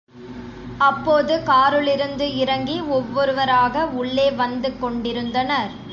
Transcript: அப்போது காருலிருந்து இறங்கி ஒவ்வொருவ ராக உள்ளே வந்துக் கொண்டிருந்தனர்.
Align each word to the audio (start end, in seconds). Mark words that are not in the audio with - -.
அப்போது 0.79 1.33
காருலிருந்து 1.39 2.35
இறங்கி 2.35 2.81
ஒவ்வொருவ 2.89 3.43
ராக 3.43 3.85
உள்ளே 3.85 4.31
வந்துக் 4.31 4.81
கொண்டிருந்தனர். 4.81 5.71